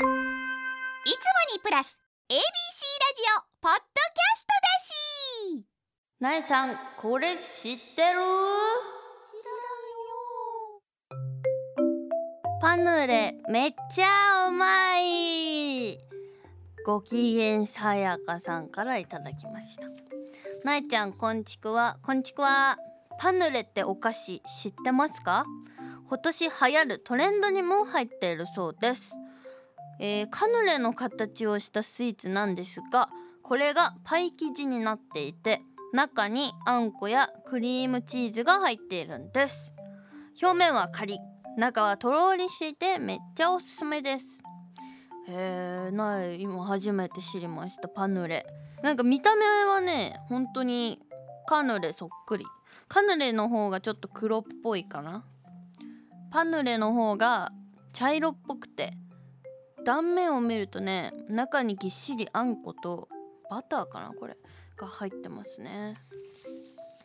[0.00, 0.08] いつも
[1.54, 1.98] にプラス
[2.30, 2.42] ABC ラジ
[3.36, 5.66] オポッドキャストだし。
[6.20, 8.20] なえさんこれ知ってる？
[12.62, 15.98] パヌレめっちゃうまい。
[16.86, 19.82] ご機嫌さやかさんからいただきました。
[20.64, 22.78] なえちゃんこんちくわこんちくわ
[23.18, 25.44] パヌレってお菓子知ってますか？
[26.08, 29.12] 今年流行るトレンドにも入っているそうです、
[30.02, 33.10] えーカヌレの形をしたスイーツなんですが
[33.42, 35.60] これがパイ生地になっていて
[35.92, 39.74] 中にあんこやクリームチーズが入っているんです。
[40.42, 41.18] 表面はカリ
[41.58, 44.42] 中はとろーりしていてめっちゃおすすめです。
[45.28, 48.46] へえない今初めて知りましたパヌレ。
[48.82, 50.98] なんか見た目はね本当に
[51.46, 52.46] カヌレそっくり。
[52.88, 55.24] カヌレの方がちょっと黒っぽいかな。
[56.30, 57.52] パヌレの方が
[57.92, 58.94] 茶色っぽくて
[59.84, 63.08] 断面を見るとね中にぎっしりあんこと
[63.50, 64.36] バターかなこれ
[64.76, 65.96] が入ってますね。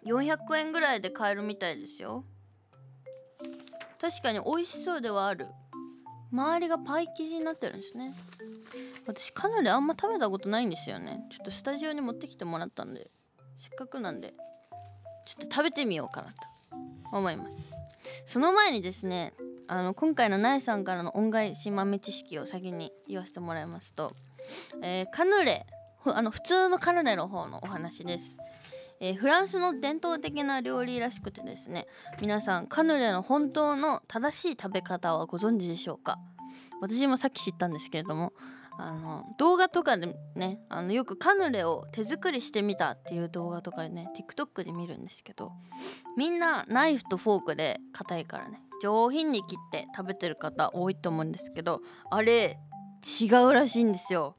[0.06, 2.24] 400円ぐらいで買えるみたいですよ。
[4.00, 5.48] 確かに美味しそうではある。
[6.32, 8.14] 周りがパイ生地になってるんですね。
[9.08, 11.26] 私カヌレあんま食べたことないんですよね。
[11.32, 13.10] ちょっとスタジオに持ってきてもらったんで
[13.58, 14.34] せっかくなんで
[15.26, 17.74] ちょっと食べてみようかなと思います。
[18.26, 19.34] その前にですね
[19.68, 24.14] あの今回のナエさんからの恩返し豆知識を先に言わせてもらいますと、
[24.84, 25.66] えーカヌレ
[26.06, 28.38] あの普通のカヌレの方のお話です、
[29.00, 31.88] えーフランスの伝統的な料理らしくてですね
[32.22, 36.20] 皆さんカヌレの本当の正しい食べ方はご存知でしょうか？
[36.82, 38.34] 私もさっき知ったんですけれども
[38.78, 45.54] あの動画とかでねあのよくカヌレを手作りしてみたっていう動画とかでね TikTok で見るんですけど
[46.18, 51.82] みんなナイフとフォークで硬いからね上品に切って食べてる方多いと思うんですけど
[52.12, 52.58] あれ
[53.22, 54.36] 違うらしいんですよ。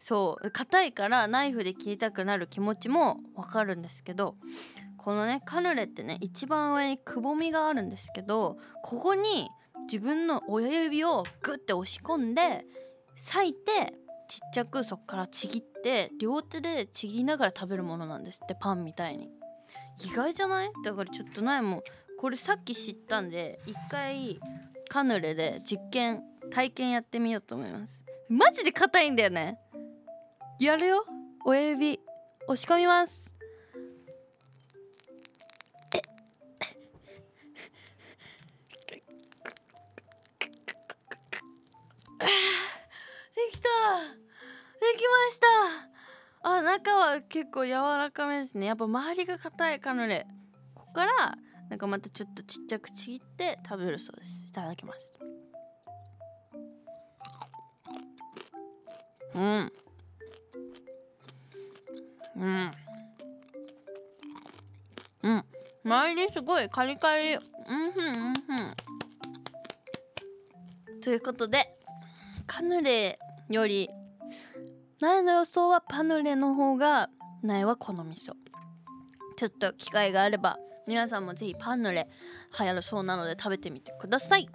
[0.00, 4.36] そう硬いからナイフで切りたくなる気持ちもわかるんですけど
[4.96, 9.48] このねカヌレってね一番上にくぼみがあるんですけどここに
[9.90, 12.64] 自分の親指をグッて押し込んで
[13.16, 13.94] 裂いて
[14.28, 19.30] ちっちゃくそっからちぎって両手でちぎりながら食べるものなんですってパンみたいに。
[20.04, 20.70] 意外じゃない？
[20.84, 21.82] だからちょっとないも
[22.18, 24.40] これさっき知ったんで一回
[24.88, 28.04] カヌレで実験体験やってみようと思います。
[28.28, 29.60] マジで硬いんだよね。
[30.58, 31.04] やるよ。
[31.44, 32.00] 親指
[32.48, 33.32] 押し込みます。
[35.92, 36.00] で
[43.52, 43.68] きた。
[44.80, 45.46] できました。
[46.50, 48.66] あ中は結構柔らかめですね。
[48.66, 50.26] やっぱ周りが硬いカヌレ。
[50.74, 54.46] ここからなんかまたちょっとちっちゃくちぎって食べるそうです。
[54.48, 55.12] いただきます。
[59.34, 59.72] うん。
[62.36, 62.72] うん。
[65.22, 65.44] うん。
[65.84, 67.34] 周りすごいカリカリ。
[67.34, 67.42] うん
[67.92, 68.74] ふんうんふん。
[71.00, 71.74] ということで
[72.46, 73.18] カヌレ
[73.48, 73.88] より
[75.00, 77.08] 苗の予想はパヌレの方が
[77.42, 78.36] 苗は好みそう
[79.36, 82.08] ちょっと機会があれば皆さんもぜひパンヌレ
[82.58, 84.48] 流行るそうなので食べてみてください。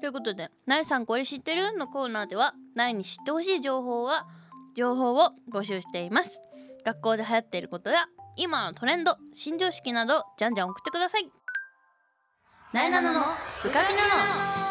[0.00, 4.26] ということで「苗さんこれ知ってる?」のコーナーでは苗に知ってほしい情報は
[4.74, 6.42] 情報を募集しています。
[6.84, 11.30] 学校で流行っていることや今のトレンド新常識などじゃんじゃん送ってください。
[12.72, 13.20] 苗なのの
[13.62, 14.66] ブカピなの。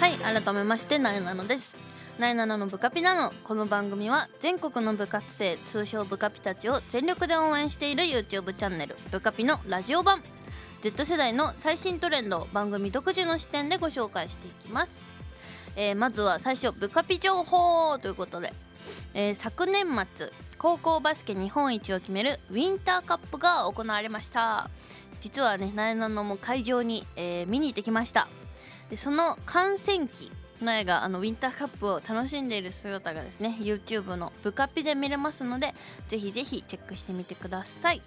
[0.00, 1.76] はい改めましてなえなのです。
[2.18, 10.20] なえなののブカピなのこの番組は全国の部活生通称ブカピたちを全力で応援している YouTube チャンネルブカピのラジオ版。
[10.82, 15.04] Z 世代の最新トレンドを番組独自の視点でご紹介していきます、
[15.76, 18.52] えーまずは最初ブカピ情報ということで、
[19.14, 19.86] えー昨年
[20.16, 24.70] 末高校バスケ日本一を決めるウィンターカップが行われました。
[25.20, 28.26] 実はねなえなのも会場に、えー見に行ってきました。
[28.90, 30.32] でその観戦記
[30.64, 35.74] 苗があのウィンターカップを楽しんでいる姿がですね YouTube のブカピで見れますので
[36.08, 38.02] ぜひぜひチェックしてみてください。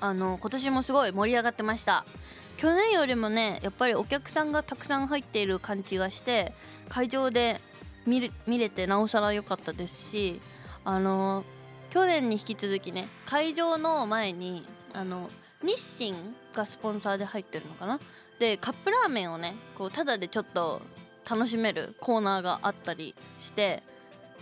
[0.00, 2.04] あの今年もすごい盛り上がってました。
[2.56, 6.52] 去年よりもねやっぱりお客さんがたくさん入っている感じがして
[6.88, 7.60] 会場で
[8.06, 10.40] 見る見れてなおさら良かったですし
[10.84, 11.44] あの
[11.90, 15.30] 去年に引き続きね会場の前にあの
[15.62, 16.14] 日清
[16.54, 17.98] がスポンサーで入ってるのかな？
[18.38, 20.82] でカップラーメンをねこうタダでちょっと
[21.28, 23.82] 楽しめるコーナーがあったりして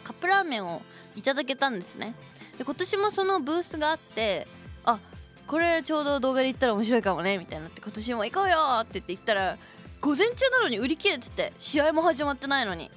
[0.05, 0.83] カップラーメンを
[1.17, 2.15] いただけたんですね。
[2.59, 4.47] で今年もそのブースがあって
[4.85, 4.99] あ
[5.47, 9.59] これちょうど動画で言ったら面白いかもねみたいになって今年も行こうよって言って言ったら
[10.01, 12.91] 午前中なのに売り切れてて試合も始まってないのに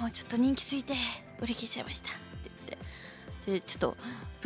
[0.00, 0.94] もうちょっと人気すぎて
[1.40, 2.18] 売り切れちゃいましたって
[3.46, 3.60] 言って。
[3.60, 3.96] でちょっと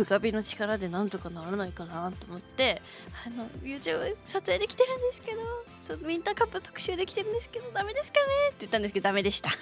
[0.01, 2.81] ブカビの力でなんとかならないかなと思って
[3.27, 5.41] あの YouTube 撮影できてるんですけど
[5.87, 9.51] ちょウィンターカップ特集できてるんですけどダメですかねって言ったんですけどダメでした。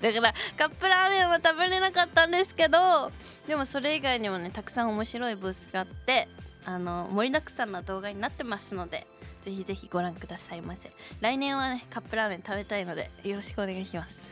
[0.00, 3.12] だからカップラーメンは食べれなかったんですけど
[3.46, 6.26] でもそれ以外にもねたくさん面白いブースがあって
[6.64, 9.06] あの盛りだくさんな動画になってますので
[9.42, 10.90] ぜひぜひご覧くださいませ。
[11.20, 14.28] 来年はねカップラーメン食べたいのでよろしくお願いします。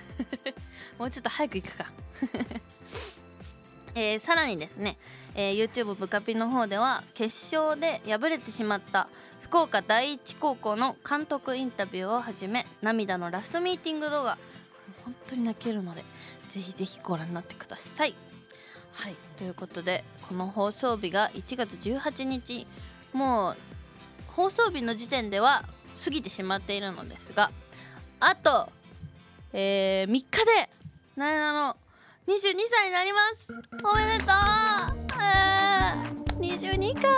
[0.98, 1.86] もうちょっと早く行くか。
[3.94, 4.96] えー、さらにですね、
[5.34, 9.08] えー、YouTube ブカピの方では決勝で敗れてしまった
[9.40, 14.38] 福岡第一高校の監督インタビューをはじめ涙のラストミーティング動画
[15.04, 16.04] 本当に泣けるので
[16.48, 18.14] ぜひぜひご覧になってください。
[18.92, 19.16] はい。
[19.38, 22.66] ということでこの放送日が1月18日
[23.12, 23.56] もう
[24.28, 25.64] 放送日の時点では
[26.02, 27.50] 過ぎてしまっているのですが
[28.20, 28.70] あと、
[29.52, 30.70] えー、3日で
[31.16, 31.76] なえなの
[32.26, 33.52] 22歳になります。
[33.52, 34.36] おめでとう、
[35.20, 37.08] えー、22か。
[37.08, 37.14] う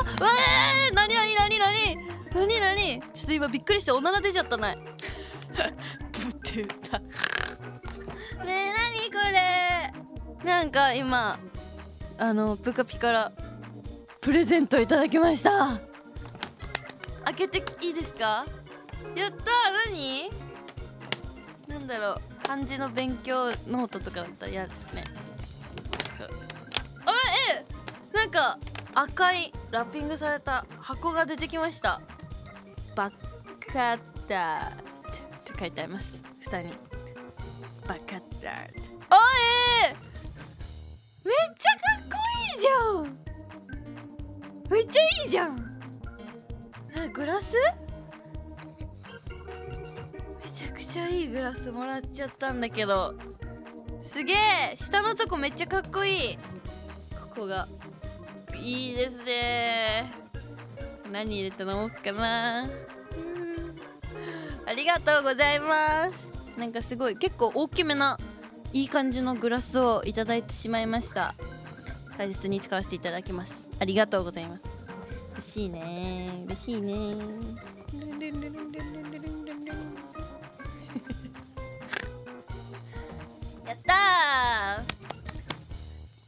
[0.88, 1.96] えー、なになになになに
[2.34, 4.82] なになにちょっと今びっくりしておなら出ちゃったないブ
[5.62, 7.06] って言ったね
[8.48, 9.92] えなにこれ？
[10.44, 11.38] なんか今
[12.18, 13.32] あのブカピから
[14.20, 15.80] プレゼントいただきました。
[17.26, 18.46] 開けていいですか？
[19.14, 19.36] やった
[19.90, 20.30] 何？
[21.68, 25.04] なんだろう漢字の勉強ノートとかだったら嫌ですね。
[27.06, 27.12] あ
[27.50, 27.64] え
[28.14, 28.58] なんか
[28.94, 32.00] 赤いラッピングされた箱が出てきました。
[32.94, 33.14] バッ
[33.72, 33.98] カッ
[34.28, 34.72] ターっ
[35.44, 36.14] て書いてあります。
[36.42, 36.70] 下に。
[37.88, 38.52] バッカッター
[39.10, 39.18] あ
[39.90, 39.94] え
[41.24, 42.16] めっちゃかっこ
[42.54, 43.18] いいじゃん。
[44.70, 45.74] めっちゃいいじゃん。
[47.12, 47.56] グラス？
[50.94, 53.14] ちゃくちゃいいグラスもらっちゃったんだけど
[54.04, 54.76] すげえ！
[54.76, 56.36] 下のとこめっちゃかっこいい。
[56.36, 57.66] ここが。
[58.62, 60.12] いいですね。
[61.10, 62.68] 何入れて飲もうかな
[64.66, 66.30] ありがとうございます。
[66.58, 67.16] なんかすごい。
[67.16, 68.18] 結構大きめな
[68.72, 71.34] いい感じのグラスをいただいてしまいました。
[72.18, 73.68] 大切に使わせていただきます。
[73.80, 74.62] ありがとうございます。
[75.38, 77.16] 嬉しいね嬉しいね
[83.66, 84.82] やった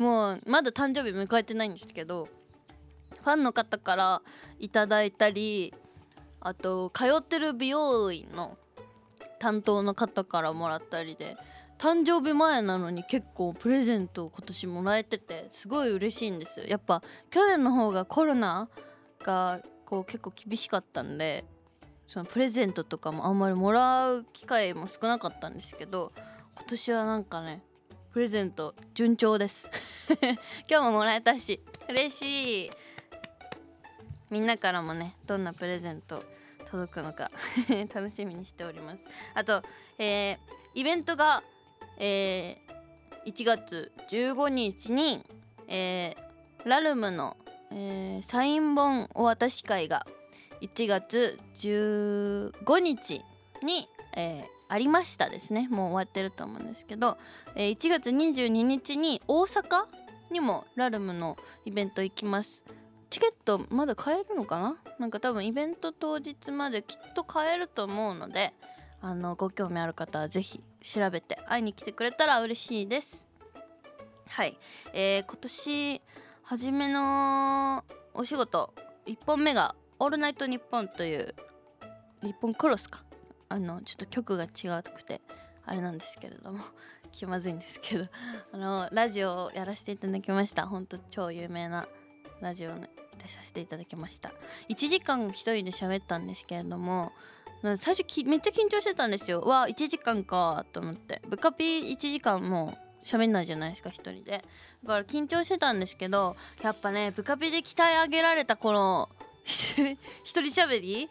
[0.03, 2.29] もうまだ誕生日迎えてないんですけど
[3.23, 4.23] ファンの方から
[4.59, 5.75] いただいたり
[6.41, 8.57] あと通ってる美容院の
[9.39, 11.37] 担当の方からもらったりで
[11.79, 18.69] 誕生日前なのに結構プレゼントを今年もらえててすごい嬉しいんですやっぱ去年の方がコロナ
[19.23, 21.45] がこう結構厳しかったんで
[22.09, 26.13] そのプレゼントとかもあんまりもらう機会も少なかったんですけど
[26.57, 27.63] 今年はなんかね
[28.13, 29.71] プレゼント順調です。
[30.69, 32.71] 今日ももらえたし嬉しい。
[34.31, 36.25] みんなからもねどんなプレゼント
[36.71, 37.31] 届くのか
[37.95, 39.05] 楽しみにしております。
[39.35, 39.63] あと、
[39.99, 40.39] えー、
[40.75, 41.43] イベントが、
[41.99, 45.25] えー、1月15日に、
[45.69, 47.37] えー、ラルムの、
[47.71, 50.07] えー、サイン本お渡し会が
[50.63, 53.23] 1月15日
[53.63, 55.69] に、えー、ありましたですね。
[55.71, 57.19] もう終わってると思うんですけど、
[57.55, 59.85] えー、1月22日に大阪
[60.31, 62.65] にもラルムのイベント行きます。
[63.09, 64.77] チケットまだ買えるのかな？
[64.99, 68.53] なんか多分イベント当日まできっと買えると思うので
[69.01, 73.25] あのご興味ある方は是非調べて会いに来てくれたら嬉しいです。
[74.29, 74.59] はい、
[74.93, 76.03] えー、今年
[76.43, 78.75] 初めのお仕事
[79.07, 81.35] 1本目が「オールナイトニッポン」という
[82.23, 83.06] 日本クロスか。
[83.49, 85.21] あのちょっと曲が違くて
[85.65, 86.65] あれなんですけれども
[87.13, 88.07] 気まずいんですけど
[88.53, 90.67] あのラジオをやらせていただきました。
[90.67, 91.89] ほんと超有名な
[92.41, 92.87] ラジオに
[93.19, 94.33] 出させていただきました。
[94.69, 97.13] 1時間1人で喋ったんですけれども
[97.63, 99.41] 最初めっちゃ緊張してたんですよ。
[99.41, 101.23] わ1時間かと思って。
[101.27, 104.45] ブカピ1時間もう喋んないじゃないですか1人で。
[104.85, 109.09] だから緊張してたんですけどやっぱねブカピで鍛え上げられたこの
[109.45, 111.09] 一人喋り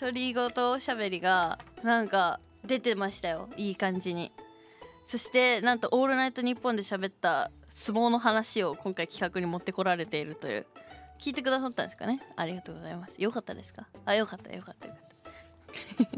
[0.00, 4.32] 独り言喋りがなんか出てましたよいい感じに。
[5.06, 10.66] そしてなんと「オールナイトニッポン」で喋った相撲の話を今回企画に持ってこられているという。
[11.18, 12.22] 聞いてくださったんですかね？
[12.36, 13.20] ありがとうございます。
[13.20, 13.88] よかったですか？
[14.04, 15.08] あよかったよかったよかっ
[16.04, 16.08] た。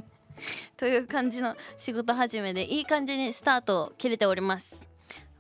[0.77, 4.87] という感じの仕事始めでいい感じにスタートを切れております、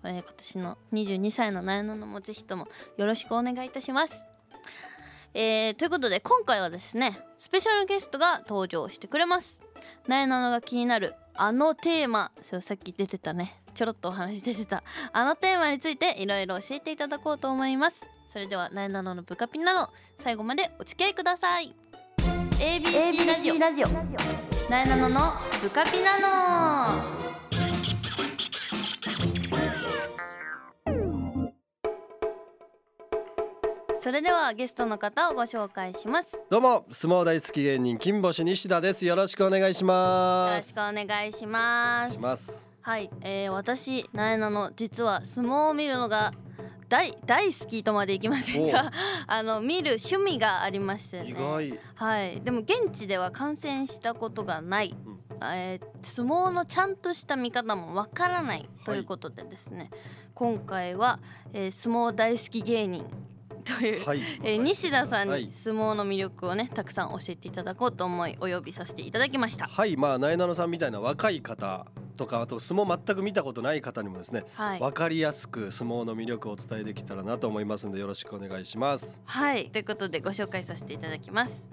[0.04, 4.28] えー、今年の22歳のなえののもぜひともよろしくお願いいたします。
[5.32, 9.60] えー、ということで今回はですねスペシャルゲストが登場してくれます。
[10.08, 13.56] なえなのが気になるあのテーマそうさっき出てたね。
[13.74, 14.82] ちょろっとお話出てた。
[15.12, 18.10] あのテーマについていろいろ教えていただこうと思います。
[18.28, 19.88] それではなえなののブカピナの。
[20.18, 21.74] 最後までお付き合いください。
[22.58, 23.58] ABC ラジオ。
[23.58, 24.70] ラジオ。
[24.70, 25.20] なえなのの
[25.62, 27.29] ブカピナの
[34.02, 36.42] それではゲストの方をご紹介します。
[36.48, 39.04] どうも相撲大好き芸人金星西田です。
[39.04, 40.68] よろしくお願いしよます。
[40.68, 42.66] ろしくお願いします。
[42.80, 46.32] はい、えー、私なえなの実は相撲を見るのが
[46.88, 48.90] 大大好きとまでいきませんが
[49.28, 51.34] あの見る趣味がありましてね。
[51.94, 55.20] はいでも現地では観戦したことがない、うん。
[55.42, 59.90] えー相撲のちゃんとした見方もわからないということでですね、
[60.32, 61.20] 今回は、
[61.52, 63.29] えー相撲大好き芸人と
[63.80, 64.20] いう、はい。
[64.42, 69.66] えー西田さんはいに相撲の魅力をねたくさん教えていただこうと思いお呼びさせていただきました。
[69.66, 69.96] はい。
[69.96, 71.86] まあなえなのさんみたいな若い方
[72.20, 74.80] とかあと相撲全く見たことない方にもですねはい。
[74.80, 79.18] わかりやすく相撲の魅力をお伝えできたらなと思いますのでよろしくお願いします。
[79.24, 79.70] はい。
[79.70, 81.70] ということでご紹介させていただきます、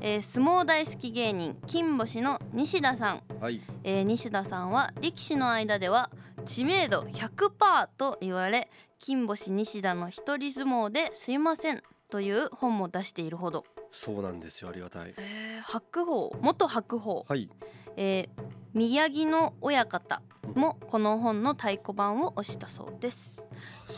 [0.00, 3.60] えー相撲大好き芸人金星の西田さん、はい。
[3.84, 6.10] えー西田さんは力士の間では
[6.44, 14.70] 知名度100%と言われ金星西田の一人相撲ですいませんという本も出しているほど、そうなんですよ。
[14.70, 15.14] ありがたい。
[15.16, 16.36] えー白鵬。
[16.40, 17.48] 元白鵬、はい。
[17.96, 20.20] えー宮城の親方
[20.54, 23.46] もこの本の太鼓判を押したそうです。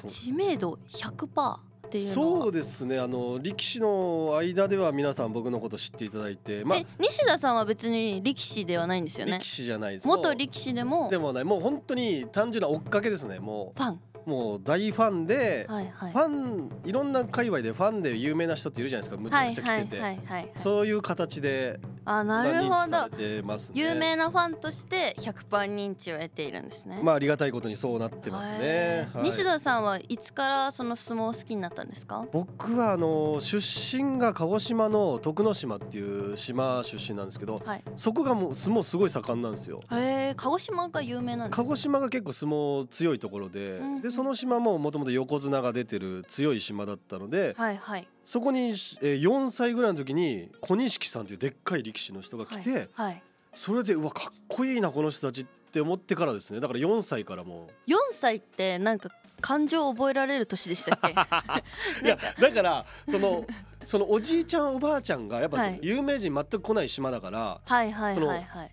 [0.07, 1.57] 知名度100%
[1.87, 2.99] っていうそうですね。
[2.99, 9.33] あの力士の間では皆さん僕のこと知っていただいてまあえ西田さんは別に力士ではないんですよね。
[9.33, 10.09] 力士じゃないです。
[10.09, 11.09] 元力士でも。
[11.09, 13.39] でもねもう本当に単純な追っかけですね。
[13.39, 14.01] もファン。
[14.27, 16.13] うもう大ファンで、はいはい。
[16.13, 19.23] ファンいろんな界隈でファンで有名な人っているじゃないですか。
[19.23, 23.09] むちゃくちゃ来てて、そういう形であなるほど。
[23.19, 23.43] ね。
[23.75, 27.01] 有名なファンとして100%認知を得ているんですね。
[27.03, 29.23] まあありがたいことにそうなってますへね、はい。
[29.25, 32.25] ー西田さんはいつからその相撲を好きになったんですか？
[32.33, 37.83] 僕はあの出身が鹿児島の徳之島っていう島出身なんですけどはい。
[37.97, 39.81] そこがもう相撲すごい盛んなんですよ。
[39.91, 53.23] へえ鹿児島が有名なんです鹿児島が結構相撲強いところで、うんでその島ももともと横綱が出てる強い島だったので、はいはいそこに、えー4歳ぐらいの時に小錦さんというでっかい力士の人が来て、はい、はい、
[53.55, 56.59] それでうわかっこいいなこの人たちって思ってからですね。
[56.61, 57.69] だから4歳からも。
[57.87, 61.09] 4歳ってなんか感情を覚えられる年でしたっけ？
[61.09, 61.13] う
[62.05, 63.47] いやだからその
[63.87, 68.43] そのおじいちゃんおばあちゃんがやっぱ有名人全く来ない島だからはいはいそのはい。
[68.43, 68.71] はい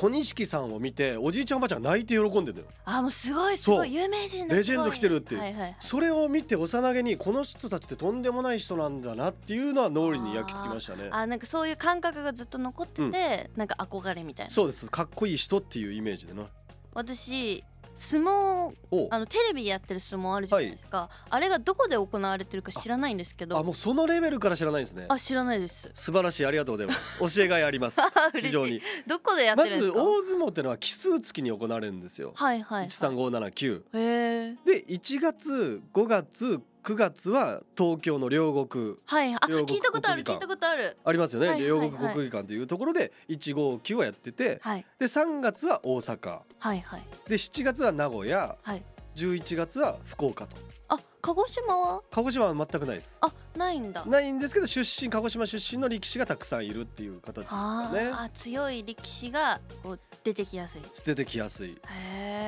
[0.00, 2.66] 小錦さんを見ておじいちゃんおばあちゃんが泣いて喜んでるのよ。
[2.86, 5.40] あもうすごいすごい有名人だレジェンド来てるっていう。
[5.42, 11.10] はいはいそれを見て幼げにこの人たちってとんでもない人なんだなっていうのは脳裏に焼き付きましたね。
[11.10, 14.50] あなんかそういう感覚がずっと残ってて、なんか憧れみたいな。
[14.50, 14.90] そうです。
[14.90, 16.46] かっこいい人っていうイメージでな。
[16.94, 17.62] 私
[17.94, 19.08] 相撲お。
[19.10, 23.58] あのテレビでやってる相撲あるじゃないですか、あれがどこで行われてるか知らないんですけど。
[23.58, 25.06] あもうそのレベルから知らないんですね。
[25.08, 25.90] あ知らないです。
[25.94, 27.36] 素晴らしいありがとうございます。
[27.36, 27.98] 教えがいあります。
[28.34, 28.46] 嬉しい。
[28.46, 28.82] 非常に。
[29.06, 29.98] どこでやっまてるんですか？
[30.00, 32.32] ず大相撲ってのは奇数月に行われるんですよ。
[32.34, 38.96] はいはい、はい、13579へえで1月5月9月は東京の両国。
[39.06, 39.34] はい。
[39.34, 40.96] あ聞いたことある聞いたことある。
[41.04, 41.80] ありますよね、はいはいはい。
[41.82, 44.86] 両国国技館というところで159はやっててはい。
[44.98, 46.40] で3月は大阪。
[46.58, 47.02] はいはい。
[47.28, 48.56] で7月は名古屋。
[48.62, 48.82] はい。
[49.16, 50.56] 11月は福岡と。
[50.88, 52.02] あ鹿児島は？
[52.10, 53.18] 鹿児島は全くないです。
[53.20, 54.04] あないんだ。
[54.06, 58.10] ないんですけど出身鹿児島出身の力士がたくさんいるっていう形ですあかね。
[58.10, 60.82] ーあ強い力士がこう出てきやすい。
[61.04, 61.70] 出てきやすい。
[61.70, 62.39] へえ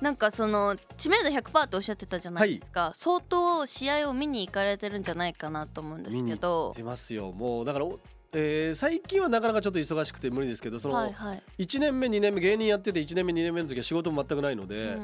[0.00, 6.72] なんかその知名度100%っておっしゃってたじゃないですか、相当試合を見に行かれてるんじゃないかなと思うんですけど。
[6.76, 7.32] 出ますよ。
[7.32, 7.98] もうだからお
[8.32, 14.98] えー最近はなかなかちょっと忙しくて無理ですけどそのはいはい、1年目2年目芸人やってて1年目2年目の時は仕事も全くないので、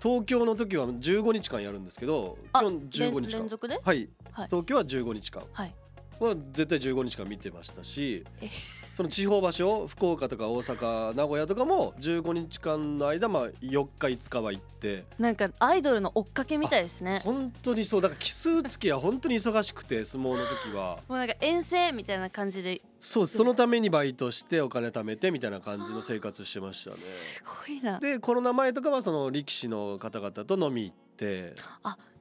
[0.00, 3.78] 東京の時は15日間やるんですけどあ基本15連日間。
[3.82, 4.08] はい。
[4.46, 5.42] 東京は15日間。
[5.52, 5.74] はい
[6.26, 8.50] は絶対15日間見てましたしえ。
[8.98, 15.04] その地方場所福岡とか大阪名古屋とかも15日間の間、まあ、4日5日は行って。
[15.20, 17.20] なんかアイドルの追っかけみたいですね。
[17.22, 18.00] 本当にそう。
[18.02, 20.98] だから奇数月は本当に忙しくて 相撲の時は。
[21.06, 22.82] もうなんか遠征みたいな感じで。
[22.98, 26.96] そうそのためにバイトしてお金貯めてみたいな感じの生活してましたね。
[26.96, 28.00] すごいな。
[28.00, 31.54] でコロナ前とかはその力士の方々と飲み行って。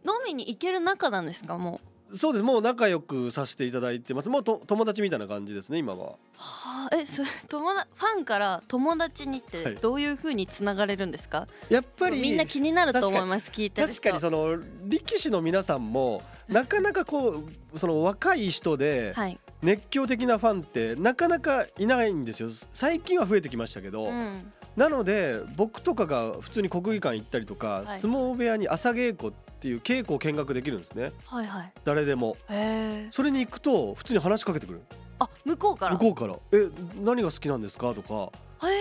[0.06, 1.82] 飲みに行ける仲なんですかも
[2.14, 2.44] そうです。
[2.44, 4.30] もう仲良くさせていただいてます。
[4.30, 6.12] もうと友達みたいな感じですね今は。
[6.36, 9.76] はあえそれ友達ファンから友達にっはい。
[9.76, 13.52] てどういう風につながれるんですか、やっぱりみんな気になると思います。
[13.52, 22.50] 聞いて確かにその力士の皆さんもなかなかこうその若い人ではい、熱狂的なファンってなかなかいないんですよ。
[22.74, 28.00] 最近は増えてきましたけど、うん、なので僕とかが普通に国技館行ったりとか、はい。
[28.00, 31.12] 相撲部屋に朝稽古っていう稽古を見学できるんですね。
[31.26, 31.74] はいはい。
[31.86, 32.38] 誰でも。
[32.50, 34.82] へえそれに行くと普通に話しかけてくる。
[35.20, 35.94] あ向こうから？
[35.94, 36.70] 向こうから「え
[37.04, 38.32] 何が好きなんですか?」とか。
[38.68, 38.72] へ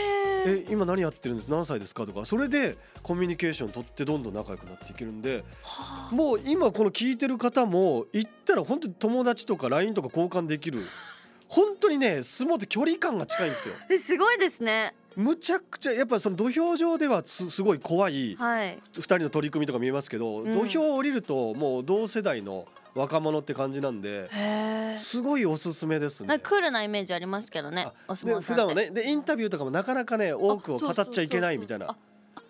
[0.47, 1.49] え「え今何やってるんです？
[1.49, 2.25] 何歳ですか?」とか。
[2.25, 6.14] それでコミュニケーション取ってどんどん仲良くなっていけるんではあ。
[6.14, 10.80] もう今この聞いてる方も行ったら本当に友達とか LINE とか交換できる。
[11.49, 13.75] 本当にね相撲って距離感が近いんですよ。
[13.88, 18.79] え すごいですねむちゃくちゃやっぱその土俵上ではすすごい怖いはい。
[18.95, 20.53] 2人の取り組みとか見えますけど、うん。
[20.53, 24.29] 土俵を降りるともう同世代の若者って感じなんで
[24.97, 26.39] すごいおすすめですね。
[26.39, 31.97] クールなイメージありますけどねお相撲普段はねでインタビューとかもなかなかね多くを語っちゃいけないみたいなあ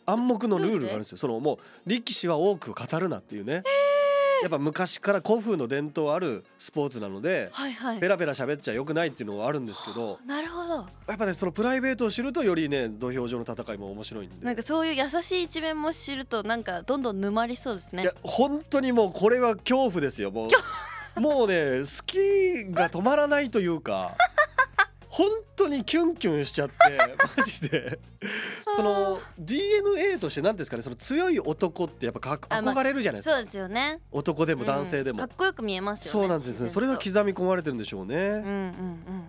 [0.07, 1.19] 暗黙のルールがあるんですよ。
[1.19, 1.59] そのもう
[1.89, 3.65] 力士は多く語るなっていうね
[4.47, 7.99] やっぱ昔から古風の伝統あるスポーツなのではいはい。
[7.99, 10.87] ペラペラ喋っちゃよくないっていうのはあるんですけどなるほど。
[11.09, 14.47] やっぱねそのプライベートを知るとよりね土俵上の戦いも面白いんで。
[14.47, 18.05] なんかそういう優しい一面も知るとなんかどんどん沼りそうですね。
[18.05, 20.47] いや本当にもうこれは恐怖ですよも
[21.17, 21.21] う。
[21.21, 24.15] もうね好きが止まらないというか
[25.17, 26.75] 本当にキュンキュンしちゃって
[27.39, 27.99] マジで。
[28.77, 34.01] その DNA として何ですかねその強い男ってやっぱかあまあ憧れるじゃないですか、そうですよね。
[34.13, 35.29] 男でも男性でも、うん。
[35.29, 36.11] かっこよく見えますよね。
[36.11, 38.41] そうなんですねそれが自刻み込まれてるんでしょうね、うんうん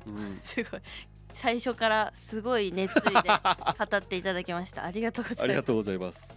[0.07, 0.13] うん。
[0.13, 0.39] うん。
[0.43, 0.81] すごい。
[1.31, 4.83] 最初からすごい熱意で語っていただきました。
[4.83, 5.43] ありがとうございます。
[5.43, 6.29] ありがとうございます。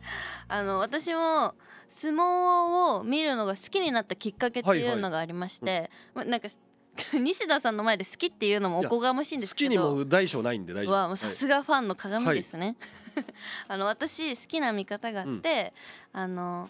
[0.47, 1.55] あの私も
[1.89, 6.49] 相撲を見るのが好きになったきっかけっていうのがありまして、まなんか
[7.19, 9.71] 西田さんの前で好きっていうのもおこがましいんですけど。
[9.71, 12.77] 好きにも大小ないんで大丈夫はもうさすがファンの鏡ですね、
[13.69, 15.73] あの私好きな見方があって、
[16.13, 16.69] あの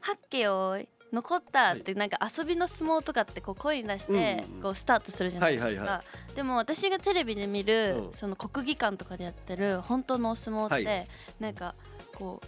[0.00, 0.78] 八景を
[1.12, 4.62] 残ったってなんか遊びの相撲とかってこう声に出してうんうんうん。
[4.62, 8.12] こうスタートするじゃないですか、はいはいはでも私がテレビで見る、うん。
[8.12, 11.08] その国技館とかでやってる本当のお相撲って、はい。
[11.40, 11.74] なんか
[12.14, 12.46] こう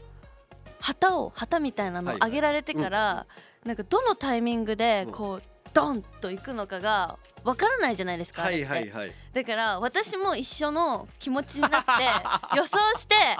[0.80, 2.30] 旗を旗みたいなのをはいはい。
[2.30, 3.26] 上げられてから、
[3.64, 9.12] なんかどのタイミングでこう、ドンと行くのかがわからないじゃないですか、あはいはいはい。
[9.32, 11.90] だから私も一緒の気持ちになって
[12.56, 13.38] 予想して「あ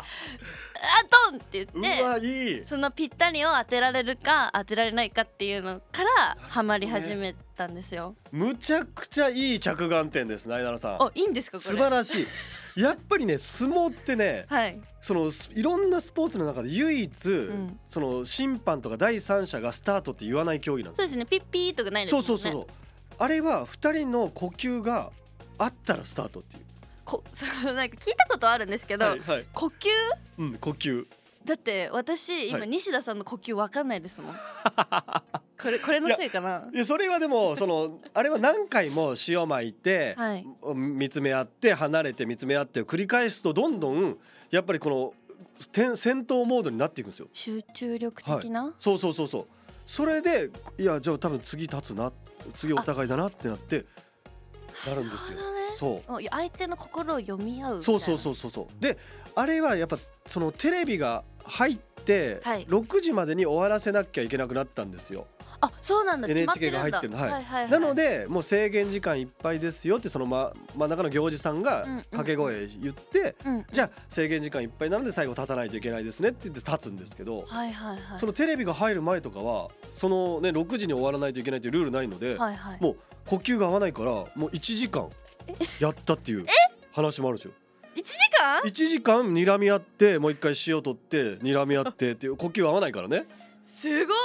[1.31, 2.65] ドン!」ってう言ってわいい。
[2.65, 8.15] そのぴったりを当てられるか当てられないかっていうのからハマり始めたんですよ。
[8.33, 10.97] むちゃくちゃいい着眼点ですナイナラさん。
[10.99, 11.71] おいいんですかこれ？
[11.71, 12.27] 素晴らしい。
[12.77, 14.81] やっぱりね相撲ってねはい。
[15.01, 17.79] そのいろんなスポーツの中で唯一、ん。
[17.89, 22.27] その審判とか第三者がスタートって言わない競技なんですそうですねピッピーとかないですもんね。
[22.29, 22.67] そうそうそう
[23.21, 25.13] あれは二人の呼吸が
[25.59, 26.63] あったらスタートっていう。
[27.05, 29.45] こ そうなんか聞いたことあるんですけど、はいはい。
[29.53, 29.89] 呼吸？
[30.39, 31.07] うん呼吸。
[31.45, 32.69] だって私今、はい。
[32.69, 34.35] 西田さんの呼吸わかんないですもん。
[35.63, 36.67] これこれのせいかな？
[36.73, 40.47] いやそれはでもその あれは何回も塩まいて、はい。
[40.75, 44.19] 見つめ合って離れて見つめ合ってを繰り返すとどんどん
[44.51, 45.15] やっぱりこの
[45.73, 47.29] 点戦闘モードになっていくんですよ。
[47.35, 49.47] 集中力的な、そうそうそうそう
[49.91, 52.13] それでいやじゃあ多分次立つな
[52.55, 53.87] 次お互いだなってなって
[54.87, 55.39] なるんですよ。
[55.75, 56.13] そう。
[56.13, 58.81] お相手の心を読み合うそうそうそうそうそう。
[58.81, 58.97] で
[59.35, 62.67] あれはやっぱそのテレビが入ってはい。
[62.67, 65.27] 6時までに終わらせなきゃいけなくなったんですよ、
[65.63, 66.29] あそうなんだ。
[66.29, 67.19] NHK が入ってるの。
[67.19, 67.71] はい。
[67.71, 78.19] なのでもう制限時間いっぱいですよってその真真ん中の行司さんが掛け声言って、うんじゃあ制限時間いっぱいなので最後立たないといけないですねって言って立つんですけど、はいはいはい。
[78.19, 82.79] そのテレビが入る前とかはそのね6時に終わらないといけないというルールないので、はいはい。
[82.81, 82.97] もう
[83.27, 85.09] 呼吸が合わないからもう1時間
[85.79, 86.47] やったっていう
[86.93, 87.53] 話もあるんですよ。
[87.97, 93.25] 1時間？1時間睨み合ってもう一回塩取って睨み合ってっていう呼吸合わないからね。
[93.67, 94.17] すごっ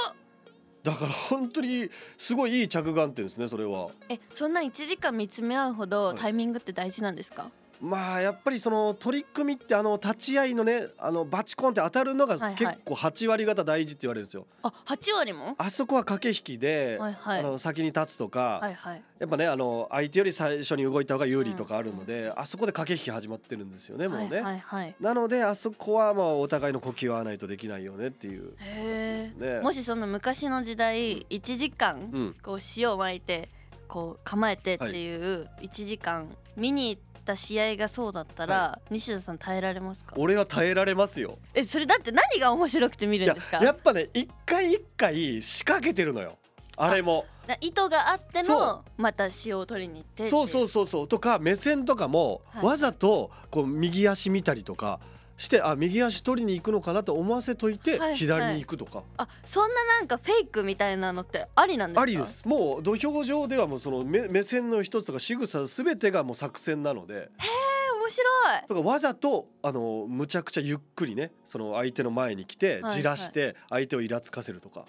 [0.86, 3.88] だから本当にすごいいい着眼点ですねそれは。
[4.08, 12.54] えそんな1時間見つめ合うほどはいタイミングって大事なんですか、まあやっぱりその取り組みってあの立ち合いのねあのバチコンって当たるのがはいはい。
[12.56, 14.46] 結構8割方大事って言われるんですよ。
[14.62, 15.54] あ8割も？
[15.58, 17.40] あそこは駆け引きで、はいはい。
[17.40, 19.02] あの先に立つとか、はいはい。
[19.18, 24.40] やっぱねあの相手より最初に動いた方が有利とかあるので、あそこで駆け引き始まってるんですよねもうね。
[24.40, 24.94] はいはいはい。
[25.00, 29.58] なのであそこはまあお互いの呼吸合わないとできないよねっていうへですね。
[29.58, 32.36] えもしその昔の時代1時間うん。
[32.42, 33.48] こう塩を巻いて
[33.88, 40.14] こう構えてっていう1時間見に行った試合がそうだったら西田さん耐えられますか？
[40.16, 41.38] 俺は耐えられますよ。
[41.52, 43.58] えそれだって何が面白くて見るんですか？
[43.62, 46.38] やっぱね一回一回仕掛けてるのよ。
[46.78, 47.26] あれも。
[47.46, 51.08] だ意図があってそのまた塩を取りに行ってっていそうそうそうそう。
[51.08, 52.64] とか目線とかもはい。
[52.64, 55.00] わざとこう右足見たりとか
[55.36, 62.02] してあ右足取りに行くのかなと思わせといてはい左に行くとか、あそんななんかフェイクみたいなのってありなんですか？
[62.02, 62.46] ありです。
[62.46, 67.14] もう土俵上ではもうその目目線の一つとか仕草全てがもう作戦なので。
[67.14, 68.66] えー面白い。
[68.68, 74.84] とかわざとあのむちゃくちゃゆっくりねその相手の前に来てはいじらして相手をイラつかせるとか、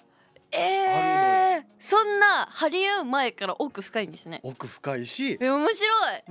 [0.52, 4.40] えー、そんな張り合う前から奥深いんですね。
[4.44, 5.40] 奥深いし。
[5.42, 5.88] え面白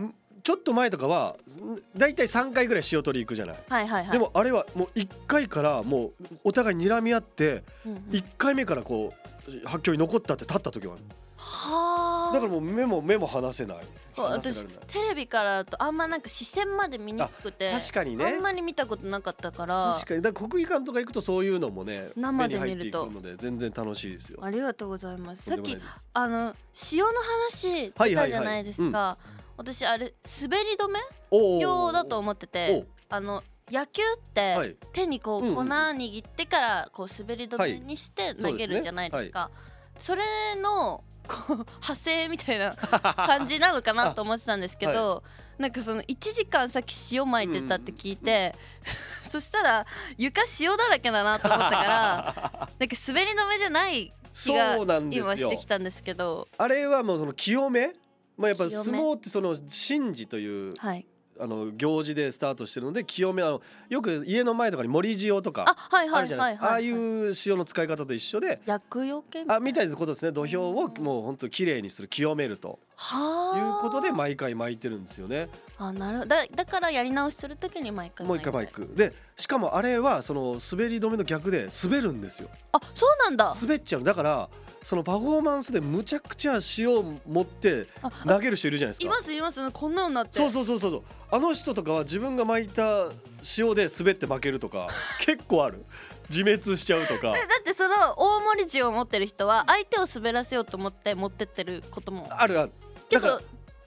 [0.06, 0.14] い
[0.46, 3.56] ちょっと前とかはんだいたい3回ぐらい塩取り行くじゃない。
[3.68, 4.12] はいはいはい。
[4.12, 7.98] でもあれはもう1回からもうお互い睨み合ってうんうん。
[8.12, 9.12] 1回目からこ
[9.48, 11.02] う発狂に残ったって立った時はある。
[11.36, 12.32] はあ。
[12.32, 13.78] だからもう目も目も離せない。
[14.16, 18.24] 私テレビからだとあんまなんか視線まで見にくくて確かにね。
[18.24, 19.94] あんまり見たことなかったから。
[19.94, 20.22] 確かに。
[20.22, 23.10] だから国技館とか行くとそういうのもね生で見ると。
[23.10, 24.38] ので全然楽しいですよ。
[24.42, 25.42] ありがとうございます。
[25.42, 25.76] さっき
[26.14, 26.54] あの
[26.92, 27.06] 塩の
[27.50, 29.18] 話はいはいはい出たじゃないですか
[29.56, 31.00] 私あれ滑り止め？
[31.60, 32.86] 用だと思っておてう。
[33.08, 34.76] あの野球って、はい。
[34.92, 39.50] 手にこう粉握ってからこう滑り止めにして投げるじゃないですか、
[39.98, 40.22] それ
[40.60, 42.76] のこう派生みたいな
[43.26, 45.24] 感じなのかなと思ってたんですけど、
[45.58, 48.54] なんかその1時間さっき塩撒いてたって聞いて、
[49.28, 56.46] そしたら床塩だらけだなと思ったから なんか滑り止めじゃない気が今してきたんですけど。
[56.56, 57.94] あれはもうその清め？
[58.36, 61.06] まあやっぱ相撲ってその神事というはい。
[61.38, 66.70] あの行事でスタートしてるので清めあのよく家の前とかに森塩とあかあるじゃないですか。
[66.70, 69.94] ああいう塩の使い方と一緒で薬用系あみたいな。
[69.96, 70.24] ことです。
[70.24, 72.78] ね土俵をもう本当綺麗にする清めると。
[72.96, 73.58] はあ。
[73.58, 75.50] いうことで毎回巻いてるんですよね。
[75.78, 82.48] あなるだだからやり直しするときに毎回もう一回毎マイクでしかもあれはその滑り止めの逆で滑るんですよ。
[82.72, 83.54] あそうなんだ。
[83.60, 84.04] 滑っちゃう。
[84.04, 84.48] だから
[84.86, 89.04] そのパフォーマンスでむちゃくちゃ塩を持ってあ投げる人いるじゃないですか。
[89.04, 90.34] いますいますこんなのなって。
[90.34, 90.90] そうそうそうそう。
[90.92, 93.08] そうあの人とかは自分が巻いた
[93.58, 94.86] 塩で滑って負けるとか
[95.26, 95.84] 結構ある。
[96.30, 97.36] 自滅しちゃうとか。
[97.36, 102.28] えだってその大盛り塩を持ってる人は相手を滑らせようと思って持ってってることも。
[102.30, 102.70] あるある。
[103.08, 103.42] けだからど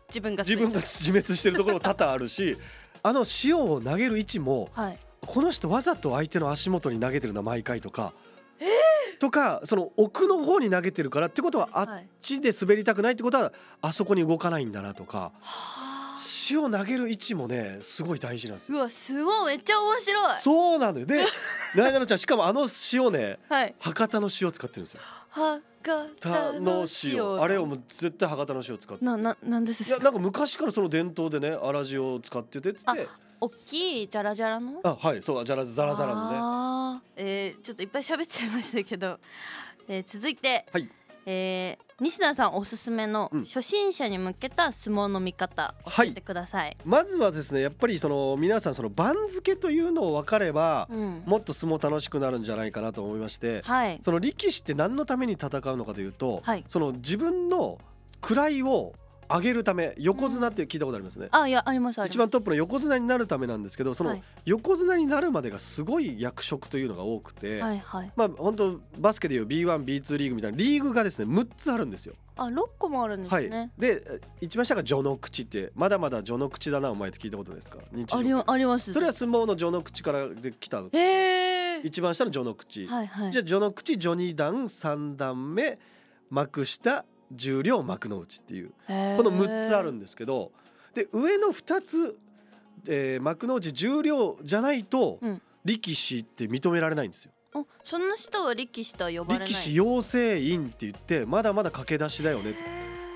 [0.09, 2.57] 自分が自分が自滅してるところも多々あるし
[3.03, 4.99] あの塩を投げる位置もはい。
[5.25, 8.11] この人わざと相手の足元に投げてるな毎回とか、
[9.19, 13.51] とかその奥の方に投げてるからってことはあっはいちで滑りたくないってことは
[13.81, 15.89] あそこに動かないんだなとかはあ。
[16.51, 18.77] 塩投げる位置もねすごい大事なんですよ。
[18.79, 20.41] うわすごいめっちゃ面白い。
[20.41, 21.05] そうなのよ。
[21.05, 21.25] で
[21.75, 23.75] なえなのちゃんしかもあの塩ねはい。
[23.79, 25.01] 博多の塩使ってるんですよ。
[25.29, 25.61] 博
[26.19, 27.41] た多の塩。
[27.41, 33.07] あれをもう絶対博多の塩使ってなななんですいやなんか昔からその伝統でね粗塩を使っててっつって
[33.41, 34.81] 大きいジャラジャラの？
[34.83, 37.01] あはいそうじゃらザラザラのね。
[37.15, 39.17] えー、ちょっといっぱい喋っちゃいましたけど、
[39.87, 40.89] えー、続いて、はい。
[41.25, 43.43] えー西田さんおすすめのうん。
[43.43, 51.23] 初心者に向けた相撲の見方教えてください、まずはですねやっぱりその皆さんその番付というのを分かればうん。
[51.25, 53.99] もっと相撲楽しくなるんじゃないかなと思いましてはい。
[54.01, 56.63] その力士って何のために戦うのかというと、はい。
[56.69, 57.79] その自分の
[58.21, 58.93] 位を
[59.29, 62.15] 上げるため横綱って聞いたことありますね、あいやありますあります。
[62.15, 64.23] 一番トップの横綱になるためなんですけどそのはい。
[64.45, 68.11] 横綱になるまでがすごい役職というのが多くて、はいはい。
[68.15, 72.15] まあ本当バスケでいう B1B2 リーグみたいなリーグがですね6つあるんですよ。
[72.37, 73.43] あ六個もあるんではい。
[73.43, 73.71] すね、。
[73.77, 77.79] で一番下が序の口ってまだまだ序の口だなお前って聞いたことですか？
[77.91, 78.17] 日常。
[78.17, 78.91] ありあります。
[78.93, 80.81] それは相撲の序の口からで来た。
[80.81, 83.31] のへえ一番下の序の口、はいはい。
[83.31, 85.77] じゃあ序の口序二段三段目
[86.29, 88.73] 幕下十両幕の内っていうこ
[89.23, 90.51] の6つあるんですけど
[90.93, 92.17] で上の2つ、
[92.87, 95.41] えー幕の内十両じゃないとうん。
[95.65, 97.31] 力士って認められないんですよ。
[97.53, 99.47] おそんな人は力士とは呼ばれない。
[99.49, 102.55] 力士養成員って言ってまだまだ駆け出しだよね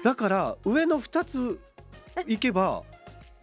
[0.03, 1.59] だから上の2つ
[2.27, 2.83] 行けば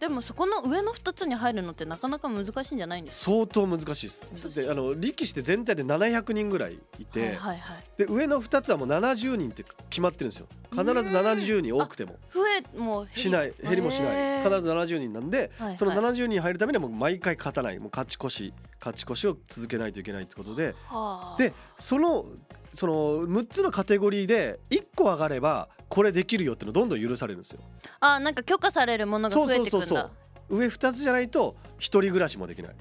[0.01, 4.25] でもそこの上の二つに入るのってなかなか難しいんじゃないんです相当難しいです。
[4.33, 4.63] 難しい。
[4.63, 7.83] であの力士って全体で700人ぐらいいて、はいはいはい。
[7.99, 10.47] で上の2つはもう70人って決まってるんですよ。
[10.71, 12.17] 必ず70人多くても。
[12.33, 14.43] 増えもしない減りもしない。
[14.43, 15.77] 必ず70人なんではいはい。
[15.77, 20.73] その70人入るためにはもう毎回勝たないもう勝ち越し勝ち越しを続けないといけないってことで。
[20.87, 21.37] はあ。
[21.37, 22.25] でその
[22.73, 22.93] その
[23.27, 27.59] 6つのカテゴリーで1個上がればこれできるよってのどんどん許されるんですよ。
[27.99, 29.71] あなんか許可されるものが増えてくんだ。
[29.71, 29.99] そうそうそう
[30.49, 30.57] そう。
[30.57, 32.75] 上2つじゃないと一人暮らしもできない。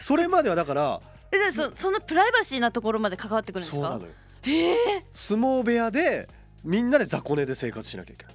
[0.00, 3.76] それまではだからえでそそんなプライバシーなところまで関わってくるんですか？
[3.76, 4.12] そうなのよ。
[4.42, 6.26] へえ相撲部屋で
[6.64, 8.24] みんなで雑魚寝で生活しなきゃいけ。
[8.24, 8.34] ない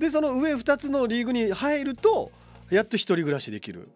[0.00, 2.32] でその上2つのリーグに入ると
[2.70, 3.88] やっと一人暮らしできる。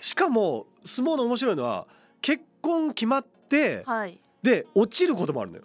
[0.00, 1.88] しかも相撲の面白いのは
[2.20, 4.20] 結婚決まってはい。
[4.40, 5.64] で落ちることもあるのよ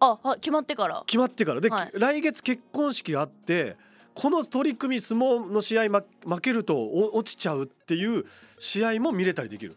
[0.00, 1.02] ああ決まってから？
[1.06, 1.60] 決まってから。
[1.60, 1.90] で、はい。
[1.94, 3.76] 来月結婚式があって
[4.14, 8.24] この取り組み相撲の試合ま負けるとお落ちちゃうっていう
[8.58, 9.76] 試合も見れたりできる。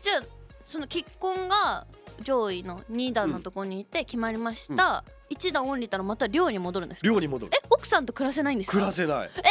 [0.00, 0.22] じゃあ
[0.64, 1.86] その結婚が
[2.22, 7.06] 上位の2段のところにいて決まりました、1段降りたらまた寮に戻るんですか？
[7.06, 7.52] 寮に戻る。
[7.54, 8.72] え奥さんと暮らせないんですか？
[8.72, 9.30] 暮らせない。
[9.34, 9.48] えだか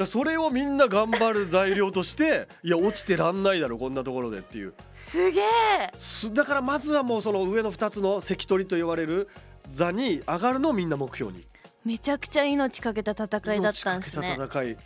[0.00, 4.74] らそれをみんな頑張る材料として いや落ちてらんないだろこんなところでっていう。
[5.08, 5.44] ー、すげえ。
[5.98, 9.28] すだからまずはもうその上の2つの関取と言われる
[9.72, 11.46] 座に上がるのをみんな目標に。
[11.84, 13.24] めちゃくちゃ命かけた戦
[13.54, 14.34] いだったんですね。
[14.34, 14.68] 命かけた戦い。
[14.70, 14.76] や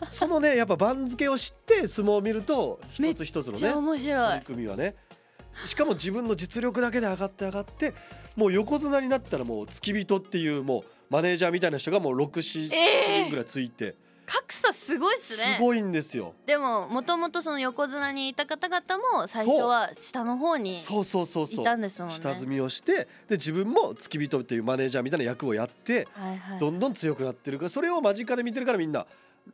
[0.00, 0.10] ば。
[0.10, 4.28] そのねやっぱ番付を知って相撲を見ると一つ一つのね面白い。
[4.28, 4.96] 取り組みはね。
[5.64, 7.94] しかも自分の実力だけで上がって上がって
[8.36, 13.96] もう横綱になったらもう付き人っていうもうマネージャーみたいな人がもう67、えー人ぐらいついて
[14.32, 15.56] 格差すごいっすね。
[15.56, 16.34] すごいんですよ。
[16.46, 21.64] でももともとその横綱にいた方々も最初は下の方にそうそうそういそう。
[21.64, 22.14] たんですもんね。
[22.14, 26.58] 下積みをしてで自分も付き人っていうマネージャーみたいな役をやってはいはい。
[26.60, 29.06] どんどん強くなってるからそれを間近で見てるからみんな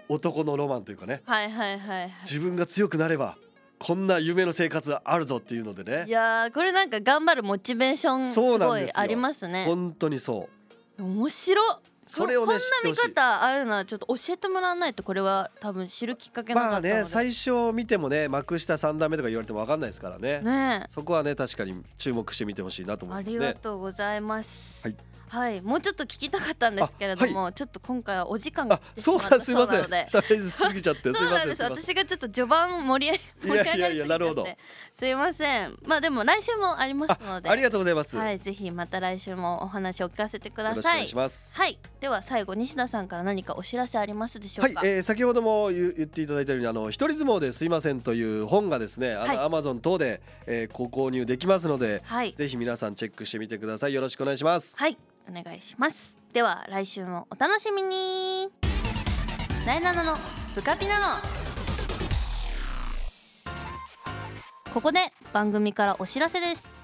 [0.08, 1.22] 男のロマンというかね。
[1.24, 2.10] はいはいはいはい。
[2.24, 3.36] 自分が強くなれば
[3.78, 9.64] こんな夢の生活あるぞっていうのでいねやーこれなんか頑張るモチベーションすごいありますね。
[9.66, 10.48] 本当にそ
[10.98, 11.02] う。
[11.02, 17.02] 面白っそれをねこんな見方あるのはちょっと教えてもらわないとこれは多分知るきっかけなかまあったので。
[17.02, 20.40] ね最初見てもね幕下三段目とか言われても分かんないですからね。
[20.40, 20.92] ねえ。
[20.92, 23.38] そこはね確かに注目して見てほしいなと思いあますね。
[23.38, 24.82] りがとうございます。
[24.82, 24.96] はい
[25.28, 29.82] はい、もうちょっと聞きたかったんですけれども、ちょっと今回はお時間があ来てしそうまったなんすいません。
[29.82, 34.46] そうなので喋りすぎちゃってすいそうまなんです私がちょっと序盤盛り盛り上がりすぎちゃっていやいやいやなるほど。
[34.92, 35.78] すいません。
[35.84, 40.96] まあでも来週もありますのでありがとうございます、はいぜひまた来週もお話を聞かせてください。
[40.96, 41.52] 願いします。
[41.54, 41.78] はい。
[42.00, 49.36] では最後西田さんから何かお知らせありますでしょうか、、はいえー、先ほども言言っていただいたようにあの一人相撲ですいませんという本がですねあはい。
[49.36, 52.32] のアマゾン等で、えー、ご購入できますので、はい。
[52.32, 53.94] ぜひ皆さんチェックしてみてください。
[53.94, 54.76] よろしくお願いします。
[54.76, 54.96] はい
[55.28, 56.18] お願いします。
[56.32, 58.48] では来週もお楽しみに。
[59.66, 60.16] なえなのの
[60.54, 61.06] ブカピナの
[64.72, 66.76] ここで番組からお知らせです。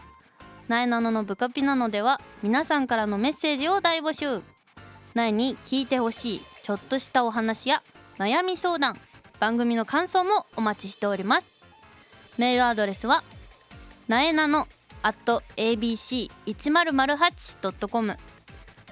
[0.69, 4.43] なえなののブカピナのでは皆さんからのメッセージを大募集。
[5.15, 7.83] なえに聞いてほしいちょっとしたお話や
[8.19, 8.97] 悩み相談。
[9.39, 11.47] 番組の感想もお待ちしております。
[12.39, 13.23] メールアドレスは
[14.09, 14.67] なえなの
[15.03, 18.17] at abc1008.com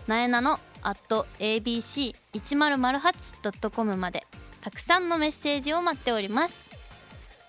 [0.07, 4.27] なえなの at abc1008.com まで
[4.61, 6.71] たくさんのメッセージを待っております。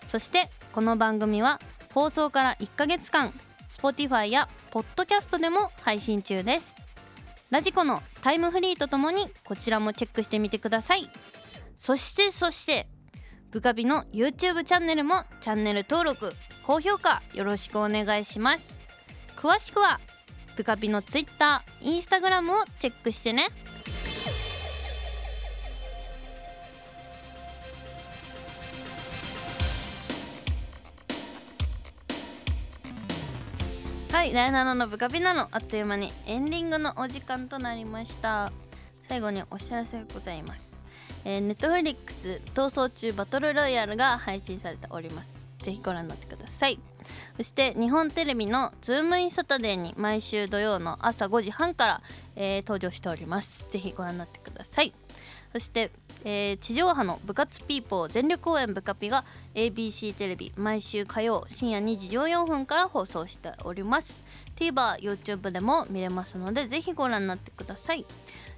[0.06, 1.60] そしてこの番組は
[1.94, 3.34] 放送から1ヶ月間
[3.70, 6.76] Spotify や Podcast でも配信中です。
[7.50, 11.10] ラジコのタイムフリーとともにこちらもチェックしてみてください。
[11.78, 12.88] そしてそして
[13.50, 16.34] ブカビの YouTube チャンネルもチャンネル登録
[16.66, 18.80] 高評価よろしくお願いします。
[19.36, 20.00] 詳しくは
[20.56, 23.48] ブカビの Twitter、Instagram をチェックしてね。
[34.12, 38.52] はい、なえなのブカビなのあっという間にエンディングのお時間となりました。
[39.08, 40.78] 最後にお知らせがございます。
[41.24, 45.41] えー、 Netflix 逃走中バトルロイヤルが配信されております。
[45.62, 46.80] ぜひご覧になってください。
[47.38, 52.02] そして日本テレビのズームインサタデーに毎週土曜の朝5時半から、
[52.36, 53.68] えー登場しております。
[53.70, 54.94] ぜひご覧になってください。
[55.54, 55.92] そして、
[56.24, 64.24] えー地上波の部活ピーポー全力応援ブカピが ABC テレビ毎週火曜深夜2時14分から放送しております。
[64.56, 68.06] TVer、YouTube でも見れますのでぜひご覧になってください。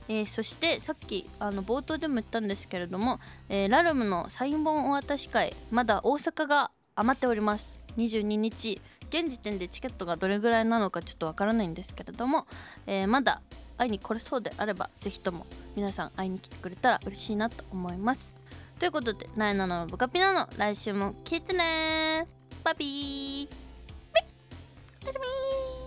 [0.10, 7.79] えーそしてさっきあの冒頭でも言ったんですけれども、えーラルムのサイン本お渡し会まだ大阪が余っております。
[7.97, 8.82] 22日。
[9.10, 12.47] 現時点でチケットがどれぐらいなのかちょっとわからないんですけれども、
[12.88, 13.41] えーまだ
[13.77, 18.34] 会いに来れそうであればぜひとも皆さん会いに来てくれたら嬉しいなと思います。
[18.79, 22.27] ということで「なえなののブカピナの来週も聞いてね
[22.63, 23.47] バビー。
[23.47, 24.23] ピッ。
[25.03, 25.83] おやすみ